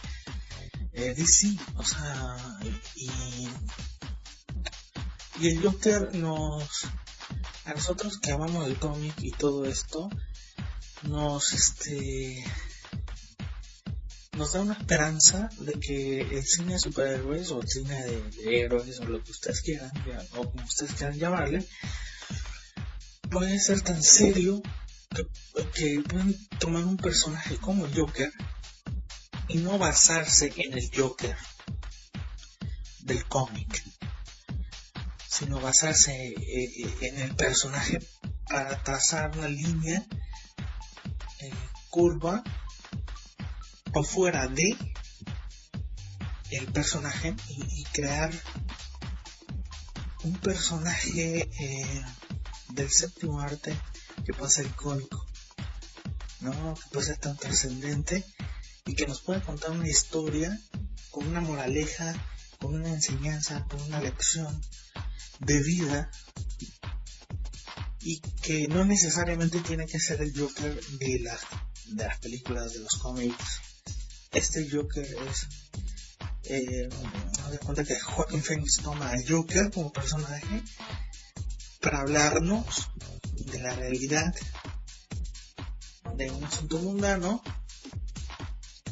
[0.92, 1.58] DC.
[1.78, 2.36] O sea,
[5.42, 6.86] y el Joker nos...
[7.66, 10.10] A nosotros que amamos el cómic y todo esto,
[11.04, 12.44] nos este
[14.38, 19.00] nos da una esperanza de que el cine de superhéroes o el cine de, héroes
[19.00, 19.92] o lo que ustedes quieran
[20.36, 21.68] o como ustedes quieran llamarle
[23.30, 24.62] puede ser tan serio
[25.14, 25.28] que,
[25.74, 28.32] que pueden tomar un personaje como el Joker
[29.50, 31.36] y no basarse en el Joker
[33.02, 33.84] del cómic
[35.42, 37.98] sino basarse eh, eh, en el personaje
[38.48, 40.06] para trazar una línea
[41.40, 41.52] eh,
[41.90, 42.44] curva
[43.96, 44.78] o fuera de
[46.52, 48.32] el personaje y, crear
[50.24, 51.50] un personaje
[52.70, 53.76] del séptimo arte
[54.24, 55.26] que pueda ser icónico,
[56.42, 56.76] ¿no?
[56.76, 58.24] que puede ser tan trascendente
[58.86, 60.56] y que nos pueda contar una historia
[61.10, 62.14] con una moraleja,
[62.60, 64.62] con una enseñanza, con una lección
[65.46, 66.12] de vida
[68.00, 71.42] y que no necesariamente tiene que ser el Joker de, las
[71.88, 73.62] de las películas, de los cómics.
[74.32, 75.48] Este Joker es...
[76.44, 76.90] Eh,
[77.52, 80.64] de cuenta que Joaquin Phoenix toma al Joker como personaje
[81.82, 82.90] para hablarnos
[83.34, 84.34] de la realidad
[86.16, 87.42] de un asunto mundano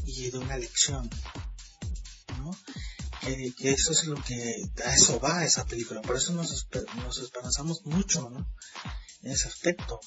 [0.06, 1.10] y de una lección.
[2.38, 2.56] ¿no?
[3.22, 6.68] Que, que, eso es lo que a eso va esa película por eso nos,
[7.04, 8.48] nos esperanzamos mucho ¿no?
[9.24, 10.00] en ese aspecto.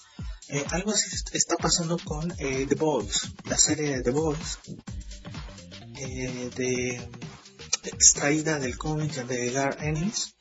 [0.49, 4.59] Eh, algo así está pasando con eh, The Boys, la serie de The Boys,
[5.97, 7.09] eh, de,
[7.85, 10.35] extraída del cómic de Gar Ennis,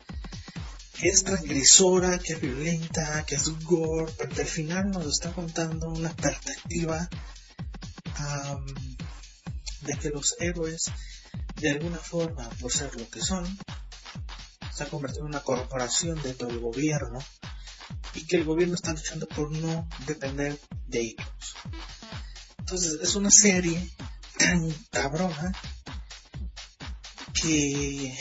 [0.94, 5.90] que es transgresora, que es violenta, que es gore, pero al final nos está contando
[5.90, 7.10] una perspectiva
[9.82, 10.92] de que los héroes,
[11.62, 13.45] de alguna forma, por ser lo que son,
[14.74, 17.19] se han convertido en una corporación dentro del gobierno
[18.15, 21.56] y que el gobierno está luchando por no depender de ellos.
[22.58, 23.89] Entonces es una serie
[24.38, 25.54] tan cabrona
[27.34, 28.17] que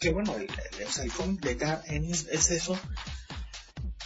[0.00, 0.48] que bueno el,
[1.02, 2.78] el, cómic de Gar Ennis es eso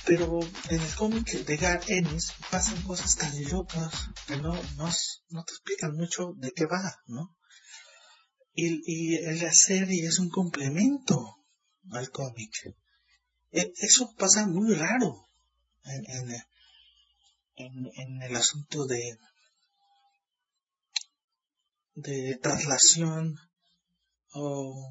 [0.05, 4.89] pero en el cómic de Gar Ennis pasan cosas tan locas que no, no,
[5.31, 7.38] no te explican mucho de qué va, ¿no?
[8.61, 11.37] Y, y la serie es un complemento
[11.93, 12.53] al cómic.
[13.53, 15.29] E, eso pasa muy raro
[15.85, 16.33] en,
[17.55, 19.17] en, el asunto de,
[21.95, 23.37] de traslación
[24.33, 24.91] o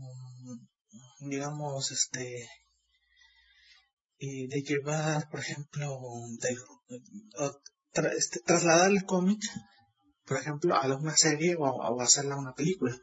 [1.20, 2.48] digamos este
[4.20, 6.00] de llevar por ejemplo
[6.40, 6.56] de,
[8.16, 9.42] este, trasladar el cómic
[10.26, 12.98] por ejemplo a una serie o, o hacerla una película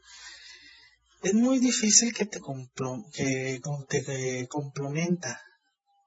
[1.25, 2.39] es muy difícil que te,
[3.11, 3.59] que,
[3.89, 5.41] te complementa,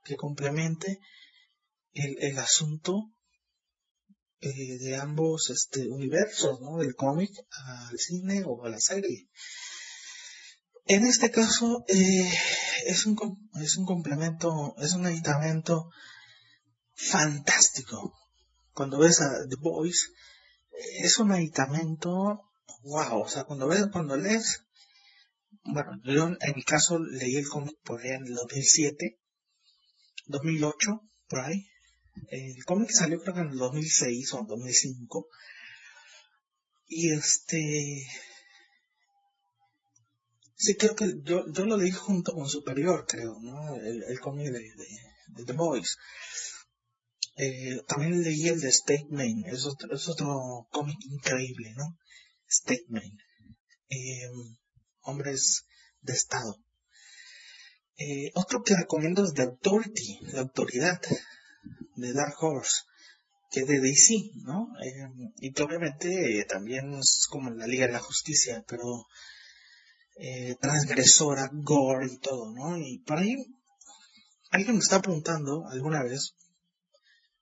[0.05, 1.01] que complemente
[1.93, 3.11] el, asunto
[4.41, 6.79] eh, de ambos este, universos, ¿no?
[6.79, 9.29] Del cómic al cine o a la serie.
[10.85, 12.33] En este caso eh,
[12.87, 13.19] es, un,
[13.61, 15.91] es un complemento, es un aditamento
[16.95, 18.15] fantástico.
[18.73, 20.13] Cuando ves a The Boys,
[21.01, 22.45] es un aditamento,
[22.85, 24.68] wow, o sea, cuando ves, cuando lees
[25.73, 29.19] bueno, yo en mi caso leí el cómic por ahí en el 2007,
[30.27, 31.67] 2008, por ahí.
[32.31, 35.29] El cómic salió creo que en el 2006 o 2005.
[36.87, 38.07] Y este...
[40.57, 43.77] Sí, creo que yo, yo lo leí junto con Superior, creo, ¿no?
[43.77, 45.97] El, cómic de, de, The Boys.
[47.37, 51.97] Eh, también leí el de Statement, es otro, es otro cómic increíble, ¿no?
[52.51, 53.21] Statement.
[53.91, 54.29] Eh,
[55.09, 55.65] hombres
[56.03, 56.57] de Estado.
[57.97, 61.01] Eh, otro que recomiendo es The Authority, la autoridad
[61.97, 62.83] de Dark Horse,
[63.51, 64.69] que es de DC, ¿no?
[64.85, 69.07] Eh, y obviamente también es como la Liga de la Justicia, pero
[70.17, 72.79] eh, transgresora, gore y todo, ¿no?
[72.79, 73.35] Y por ahí
[74.51, 76.35] alguien me está preguntando alguna vez,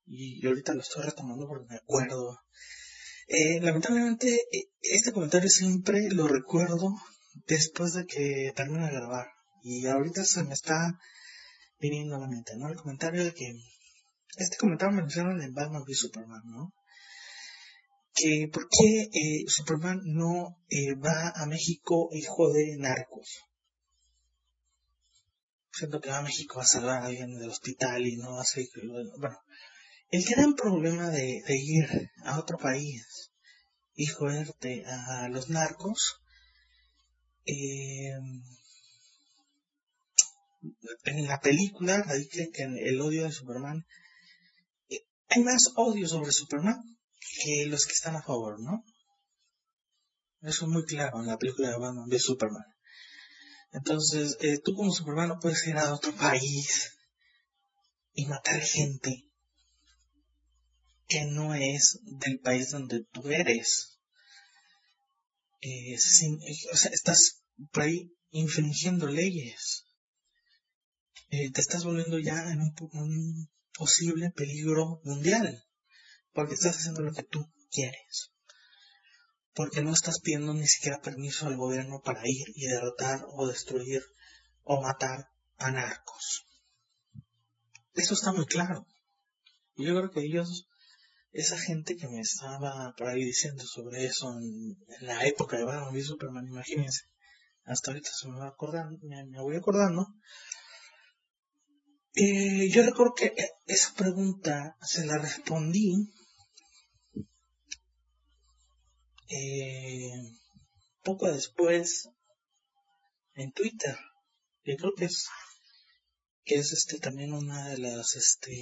[0.06, 2.38] y ahorita lo estoy retomando porque me acuerdo.
[3.60, 4.40] lamentablemente,
[4.80, 6.94] este comentario siempre lo recuerdo
[7.46, 9.26] después de que termine de grabar.
[9.62, 10.98] Y ahorita se me está
[11.78, 12.68] viniendo a la mente, ¿no?
[12.68, 13.52] El comentario de que
[14.36, 16.72] este comentario menciona en Batman v Superman, ¿no?
[18.14, 23.44] Que por qué eh, Superman no eh, va a México hijo de narcos.
[25.72, 28.66] Siento que va a México a salvar a alguien del hospital y no hace...
[29.18, 29.38] Bueno,
[30.10, 33.30] el gran problema de, de ir a otro país
[33.94, 36.22] y joderte a los narcos
[37.46, 38.12] eh,
[41.04, 43.86] en la película radica que el odio de Superman
[44.88, 46.82] eh, hay más odio sobre Superman
[47.44, 48.84] que los que están a favor, ¿no?
[50.42, 52.64] Eso es muy claro en la película de Superman.
[53.72, 56.92] Entonces, eh, tú como Superman no puedes ir a otro país
[58.14, 59.24] y matar gente
[61.08, 63.95] que no es del país donde tú eres.
[65.60, 67.42] Eh, estás
[67.72, 69.84] por ahí infringiendo leyes.
[71.30, 75.64] Eh, te estás volviendo ya en un, posible peligro mundial.
[76.32, 78.32] Porque estás haciendo lo que tú quieres.
[79.54, 84.02] Porque no estás pidiendo ni siquiera permiso al gobierno para ir y derrotar o destruir
[84.62, 86.44] o matar a narcos.
[87.94, 88.86] Eso está muy claro.
[89.76, 90.68] Yo creo que ellos
[91.36, 95.94] esa gente que me estaba por ahí diciendo sobre eso en, la época de Batman
[95.94, 97.02] y Superman, imagínense,
[97.64, 100.06] hasta ahorita se me va acordando, me, voy acordando,
[102.14, 103.34] Eh, yo recuerdo que
[103.66, 106.14] esa pregunta se la respondí
[109.28, 110.22] eh,
[111.02, 112.08] poco después
[113.34, 113.98] en Twitter.
[114.64, 115.28] Yo creo que es
[116.46, 118.54] que es este también una de las este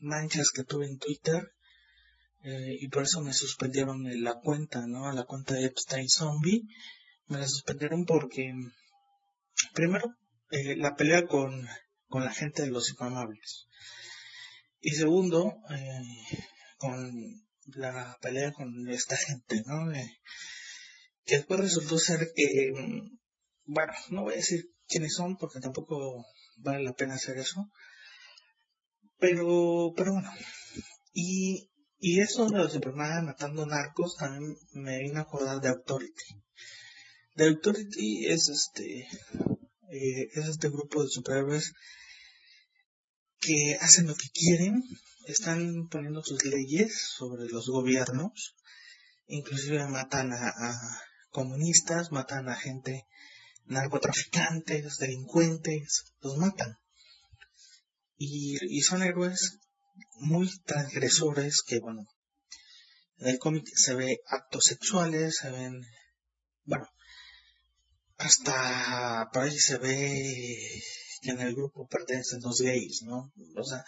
[0.00, 1.54] manchas que tuve en Twitter
[2.44, 5.10] eh, y por eso me suspendieron la cuenta, ¿no?
[5.12, 6.62] La cuenta de Epstein Zombie
[7.26, 8.52] me la suspendieron porque
[9.72, 10.14] primero
[10.50, 11.66] eh, la pelea con,
[12.08, 13.66] con la gente de los infamables
[14.80, 16.02] y segundo eh,
[16.76, 19.90] con la pelea con esta gente, ¿no?
[21.24, 22.70] que después resultó ser que,
[23.64, 26.26] bueno, no voy a decir quiénes son porque tampoco
[26.58, 27.70] vale la pena hacer eso,
[29.18, 30.30] pero, pero bueno,
[31.14, 31.70] y,
[32.06, 32.78] y eso de los
[33.22, 36.36] matando narcos también me vino a acordar de Authority.
[37.34, 39.08] The Authority es este,
[39.90, 41.72] eh, es este grupo de superhéroes
[43.40, 44.82] que hacen lo que quieren,
[45.28, 48.54] están poniendo sus leyes sobre los gobiernos,
[49.26, 50.52] inclusive matan a,
[51.30, 53.06] comunistas, matan a gente,
[53.64, 56.76] narcotraficantes, delincuentes, los matan.
[58.18, 59.58] Y, y son héroes
[60.24, 62.06] muy transgresores que, bueno,
[63.18, 65.80] en el cómic se ve actos sexuales, se ven,
[66.64, 66.86] bueno,
[68.18, 70.82] hasta por ahí se ve
[71.22, 73.32] que en el grupo pertenecen los gays, ¿no?
[73.56, 73.84] O sea,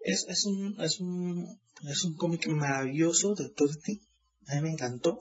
[0.00, 4.00] es, es un, es un, es un cómic maravilloso de Torti.
[4.46, 5.20] A mí me encantó.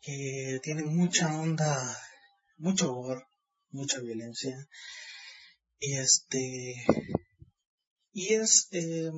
[0.00, 1.98] Que tiene mucha onda,
[2.58, 3.26] mucho horror,
[3.70, 4.68] mucha violencia.
[5.80, 6.84] Y este,
[8.14, 9.10] y es, eh,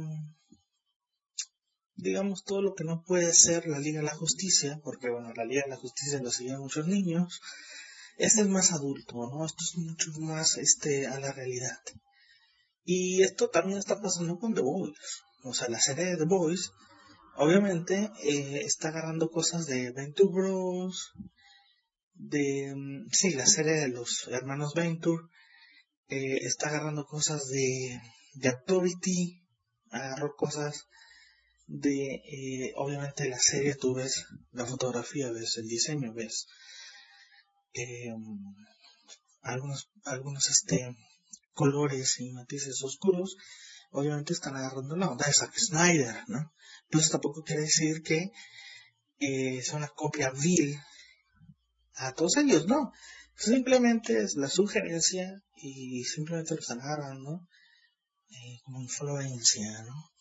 [1.97, 5.45] digamos, todo lo que no puede ser la Liga de la Justicia, porque bueno, la
[5.45, 7.43] Liga de la Justicia lo siguen muchos niños.
[8.17, 9.45] Este es más adulto, ¿no?
[9.45, 11.79] Esto es mucho más este, a la realidad.
[12.85, 14.97] Y esto también está pasando con The Boys.
[15.45, 16.71] O sea, la serie de The Boys,
[17.37, 21.13] obviamente, eh, está agarrando cosas de Venture Bros.
[22.15, 25.23] De, mm, sí, la serie de los hermanos Venture.
[26.09, 28.01] Eh, está agarrando cosas de,
[28.37, 29.43] de Authority.
[29.91, 30.87] Agarró cosas
[31.67, 36.47] de, eh, obviamente, la serie tú ves la fotografía, ves el diseño, ves
[37.75, 38.55] mm,
[39.43, 40.97] algunos, algunos, este,
[41.53, 43.37] colores y matices oscuros,
[43.91, 46.53] obviamente están agarrando la onda de Zack Snyder, ¿no?
[46.85, 48.31] Entonces tampoco quiere decir que
[49.19, 50.79] eh, sea una copia vil
[51.95, 52.93] a todos ellos, no.
[53.35, 57.47] Simplemente es la sugerencia y simplemente lo están agarrando
[58.31, 60.13] eh, como influencia, ¿no?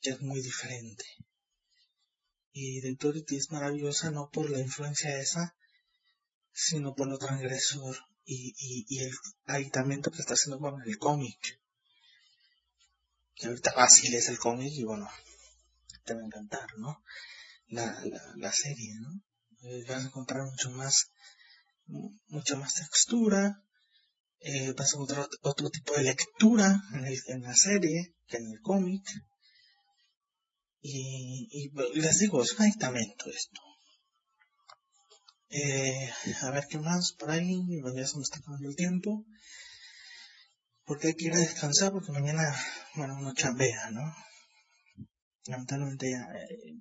[0.00, 1.04] Que es muy diferente.
[2.52, 5.56] Y The Authority es maravillosa no por la influencia esa,
[6.52, 8.54] sino por lo transgresor y,
[8.88, 9.12] y, el
[9.46, 11.60] aditamento que está haciendo con el cómic.
[13.34, 15.08] Que ahorita fácil es el cómic y bueno,
[16.04, 17.02] te va a encantar, ¿no?
[17.68, 18.02] La,
[18.36, 19.22] la, serie, ¿no?
[19.62, 21.10] Eh, vas a encontrar mucho más,
[21.86, 23.62] mucha más textura,
[24.44, 28.50] eh, vas a encontrar otro tipo de lectura en, el, en la serie que en
[28.50, 29.02] el cómic.
[30.80, 33.60] Y, y, les digo, es un aditamento esto.
[35.50, 37.62] Eh, a ver qué más por ahí,
[37.94, 39.24] ya se me está acabando el tiempo.
[40.84, 42.42] Porque hay que descansar porque mañana,
[42.96, 44.12] bueno, uno chambea, ¿no?
[45.46, 46.26] Lamentablemente ya,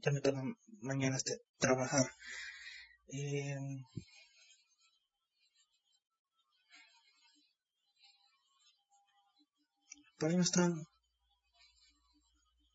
[0.02, 0.42] ya me toca
[0.82, 2.10] mañana este, trabajar.
[3.10, 3.56] Eh,
[10.22, 10.88] por ahí me están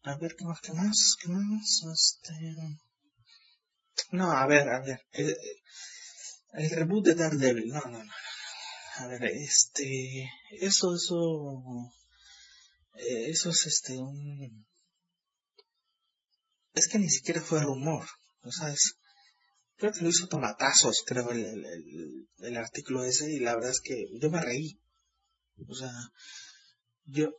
[0.03, 2.35] a ver qué más qué más qué más este
[4.11, 5.01] no a ver a ver
[6.57, 8.13] el reboot de Daredevil, no, no, no.
[8.99, 11.93] A ver, este, eso, eso,
[12.95, 14.67] eh, eso es este, un,
[16.73, 18.07] es que ni siquiera fue rumor,
[18.43, 18.95] o sea, es,
[19.77, 23.81] creo que lo hizo tomatazos, creo, el, el, el, artículo ese, y la verdad es
[23.81, 24.81] que yo me reí,
[25.69, 25.93] o sea,
[27.07, 27.31] yo,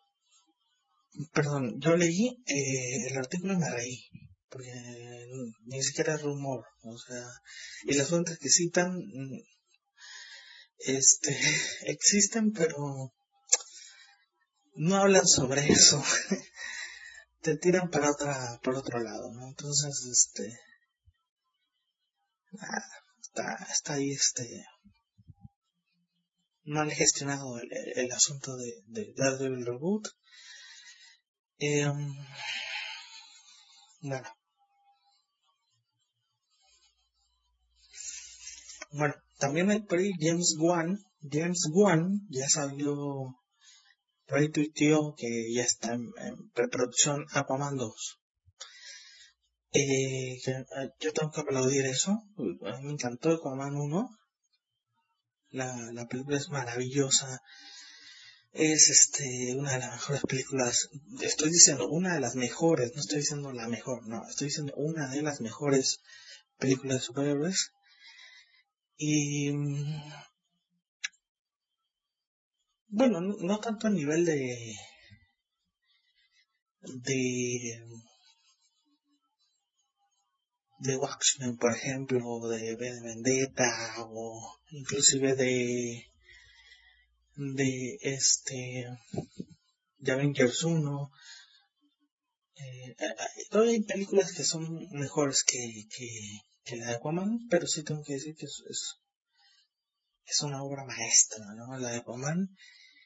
[1.34, 4.10] perdón, yo leí eh, el artículo y me reí,
[4.50, 4.72] porque
[5.66, 7.26] ni siquiera es rumor, o sea,
[7.84, 9.40] y las fuentes que citan, mm,
[10.80, 11.38] este,
[11.82, 13.14] existen, pero
[14.76, 16.04] no hablan sobre eso,
[17.42, 19.48] te tiran para otra, por otro lado, ¿no?
[19.50, 20.58] Entonces, este,
[23.22, 24.66] está, está ahí, este,
[26.68, 30.08] no han gestionado el, asunto de, de Daredevil Reboot.
[31.60, 31.90] Eh,
[34.02, 34.28] bueno.
[39.40, 41.00] También hay por James Wan.
[41.22, 42.96] James Wan ya salió,
[44.26, 46.12] por ahí tuiteó que ya está en,
[46.54, 48.20] preproducción Aquaman 2.
[49.74, 50.40] Eh,
[51.00, 52.12] yo tengo que aplaudir eso.
[52.66, 54.10] A mí me encantó Aquaman 1.
[55.50, 57.42] La, la película es maravillosa
[58.58, 60.90] es este una de las mejores películas.
[61.22, 65.10] Estoy diciendo una de las mejores, no estoy diciendo la mejor, no, estoy diciendo una
[65.10, 66.02] de las mejores
[66.58, 67.72] películas de superhéroes.
[68.98, 69.52] Y
[72.88, 74.76] bueno, no, tanto a nivel de
[76.82, 77.84] de
[80.80, 86.06] de Watchmen, por ejemplo, o de Vendetta, o inclusive de
[87.38, 88.88] de este
[90.00, 91.12] de Avengers 1
[92.56, 92.96] eh,
[93.52, 95.86] todavía hay películas que son mejores que,
[96.66, 98.64] que, la de Aquaman pero sí tengo que decir que es,
[100.26, 101.78] es, una obra maestra ¿no?
[101.78, 102.50] la de Aquaman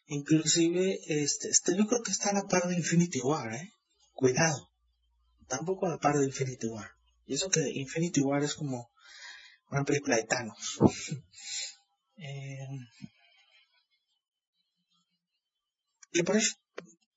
[0.05, 3.73] inclusive este, este yo creo que está a la par de Infinity War ¿eh?
[4.13, 4.69] cuidado
[5.47, 6.89] tampoco a la par de Infinity War
[7.31, 8.91] y eso que Infinity War es como
[9.69, 10.79] una película de Thanos
[12.17, 12.67] eh,
[16.11, 16.55] Y por, eso,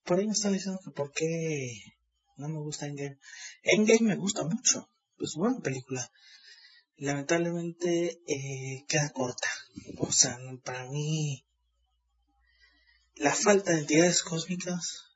[0.05, 1.97] por ahí me están diciendo que por qué
[2.37, 3.19] no me gusta Endgame.
[3.61, 4.89] Endgame me gusta mucho.
[5.19, 6.09] Es buena película.
[6.95, 9.49] Lamentablemente eh, queda corta.
[9.97, 11.45] O sea, para mí
[13.15, 15.09] la falta de entidades cósmicas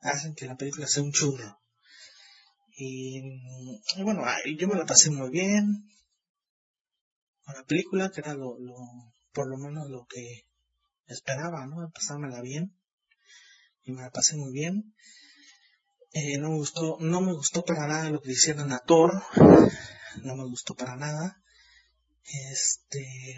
[0.00, 1.63] hacen que la película sea un churro.
[2.76, 3.22] Y,
[4.02, 4.22] bueno,
[4.58, 5.88] yo me la pasé muy bien
[7.44, 8.74] con la película, que era lo, lo
[9.32, 10.46] por lo menos lo que
[11.06, 11.90] esperaba, ¿no?
[11.90, 12.74] Pasármela bien
[13.84, 14.94] y me la pasé muy bien.
[16.12, 19.12] Eh, no me gustó, no me gustó para nada lo que hicieron a Thor,
[20.22, 21.42] no me gustó para nada.
[22.24, 23.36] Este,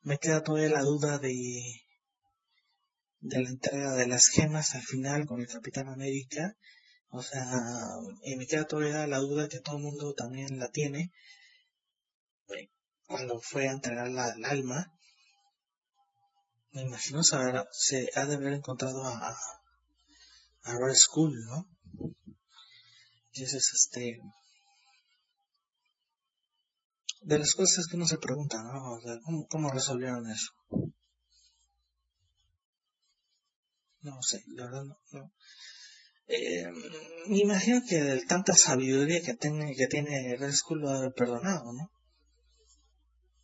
[0.00, 1.34] me queda todavía la duda de,
[3.20, 6.56] de la entrega de las gemas al final con el Capitán América.
[7.12, 7.44] O sea,
[8.24, 11.12] y me queda todavía la duda que todo el mundo también la tiene.
[12.48, 12.70] Eh,
[13.06, 14.92] cuando fue a entregar la, alma,
[16.72, 19.36] me imagino se ha de haber encontrado a,
[20.62, 21.68] a Red School, ¿no?
[23.32, 24.20] Y ese es este
[27.22, 28.98] de las cosas que uno se pregunta, ¿no?
[29.48, 30.52] ¿cómo, resolvieron eso?
[34.00, 35.32] No sé, la verdad no.
[36.28, 36.66] Eh,
[37.28, 41.12] me imagino que de tanta sabiduría que tiene, que tiene Red Skull lo ha haber
[41.12, 41.90] perdonado, ¿no?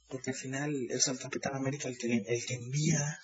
[0.09, 3.19] porque al final es el Capitán América el que, el que envía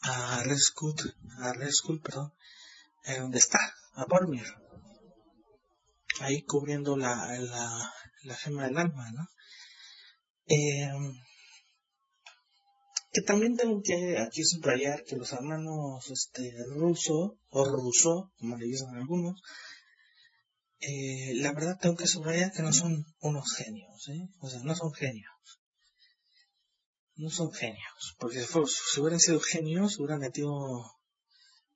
[0.00, 0.94] a Red Skull,
[1.38, 2.32] a Red Skull, perdón,
[3.04, 3.58] en donde está,
[3.94, 4.46] a Bormir,
[6.20, 7.92] ahí cubriendo la, la,
[8.24, 9.28] la gema del alma, ¿no?
[10.46, 10.90] Eh,
[13.12, 18.66] que también tengo que aquí subrayar que los hermanos este, ruso o ruso, como le
[18.66, 19.42] dicen algunos,
[20.80, 24.28] eh, la verdad tengo que subrayar que no son unos genios, ¿eh?
[24.40, 25.30] o sea, no son genios.
[27.16, 30.50] No son genios, porque si, hubieran sido genios, hubieran metido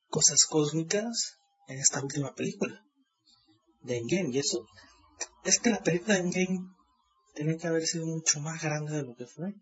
[0.09, 1.37] cosas cósmicas
[1.69, 2.83] en esta última película
[3.83, 4.31] de Endgame.
[4.33, 4.67] Y eso,
[5.45, 6.75] es que la película de Endgame
[7.35, 9.55] tenía que haber sido mucho más grande de lo que fue.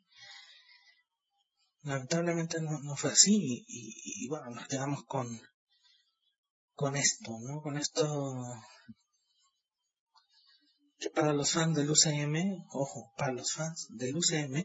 [1.85, 5.41] Lamentablemente no, fue así y, y, bueno, nos quedamos con,
[6.75, 7.61] con esto, ¿no?
[7.61, 8.43] Con esto
[10.99, 14.65] que para los fans del UCM, ojo, para los fans del UCM,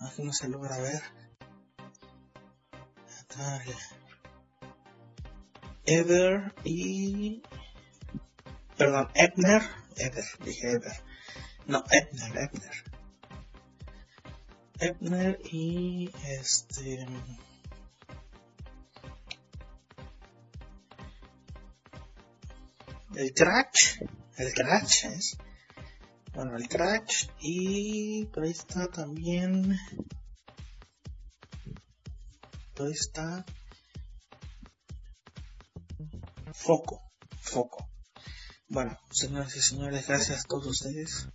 [0.00, 1.02] Aquí no se logra ver.
[5.86, 7.42] Ever y.
[8.76, 9.62] Perdón, Ebner.
[9.96, 10.92] Ever, dije Ever.
[11.66, 12.84] No, Ebner, Ebner.
[14.78, 17.06] Ebner y este.
[23.14, 24.00] El Crash,
[24.36, 25.36] el Crash es.
[26.34, 29.78] Bueno, el Crash y por ahí está también.
[32.74, 33.44] Por ahí está.
[36.52, 37.02] Foco,
[37.40, 37.88] foco.
[38.68, 41.28] Bueno, señoras y señores, gracias a todos ustedes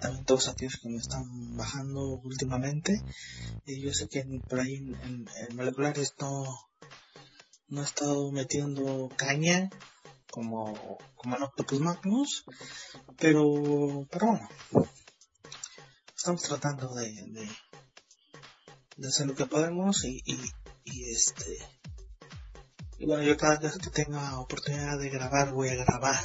[0.00, 3.02] también todos aquellos que me están bajando últimamente.
[3.66, 6.44] Y yo sé que por ahí en, moleculares no,
[7.68, 9.70] no he estado metiendo caña
[10.30, 12.44] como, como en Octopus Magnus,
[13.18, 14.48] pero, pero bueno,
[16.16, 17.10] estamos tratando de,
[18.96, 20.38] de, hacer lo que podemos y, y,
[20.84, 21.58] y este
[22.98, 26.22] y bueno yo cada vez que tenga oportunidad de grabar voy a grabar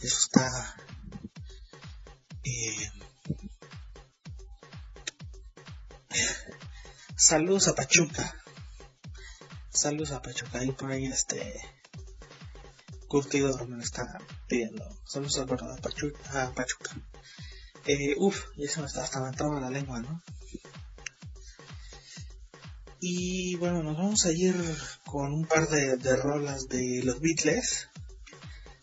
[0.00, 0.76] eso está
[2.42, 2.90] eh,
[7.16, 8.34] saludos a Pachuca.
[9.70, 10.64] Saludos a Pachuca.
[10.64, 11.54] Y por ahí este
[13.08, 14.84] curtidor me está pidiendo.
[15.04, 16.42] Saludos a, Pachuca.
[16.42, 16.90] A Pachuca.
[17.86, 20.22] Eh, uf, ya se me está hasta entrando la lengua, ¿no?
[23.00, 24.54] Y bueno, nos vamos a ir
[25.06, 27.88] con un par de, de rolas de los Beatles.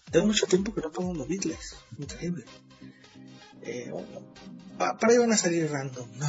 [0.09, 1.76] Tengo mucho tiempo que no pongo los Beatles.
[1.97, 2.45] Increíble.
[3.61, 3.91] Eh,
[4.78, 6.28] para ahí van a salir random, ¿no?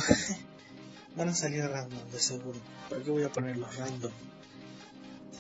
[1.17, 2.61] van a salir random, de seguro.
[2.89, 4.13] ¿Por qué voy a poner los random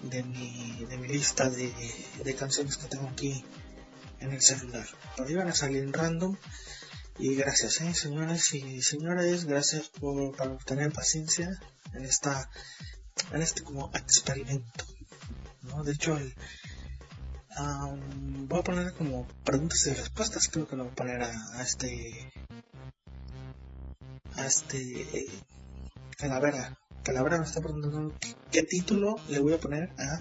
[0.02, 1.72] de mi, de mi lista de,
[2.24, 3.44] de canciones que tengo aquí
[4.20, 4.86] en el celular?
[5.18, 6.36] Ahí van a salir random.
[7.18, 7.94] Y gracias, ¿eh?
[7.94, 11.58] señores y señores, gracias por, por tener paciencia
[11.94, 12.50] en esta
[13.32, 14.84] en este como experimento.
[15.62, 15.82] ¿no?
[15.82, 16.34] De hecho, el,
[18.48, 22.32] voy a poner como preguntas y respuestas, creo que lo voy a poner a, este
[24.36, 25.26] a este
[26.18, 26.78] Calavera.
[27.06, 28.12] Calavera me está preguntando
[28.50, 30.20] qué, título le voy a poner a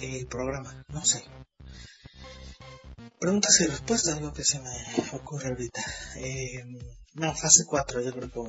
[0.00, 1.22] el programa, no sé.
[3.20, 4.70] Preguntas y respuestas, lo que se me
[5.12, 5.80] ocurre ahorita.
[6.16, 6.64] Eh,
[7.14, 8.40] no, fase 4, yo creo que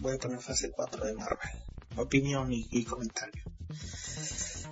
[0.00, 1.50] voy a poner fase 4 de Marvel.
[1.96, 3.44] Opinión y comentario.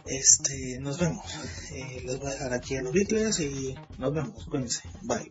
[0.06, 1.24] Este, nos vemos.
[1.70, 4.46] Eh, les voy a dejar aquí a los Beatles y nos vemos.
[4.46, 4.82] Cuídense.
[5.02, 5.30] Bye.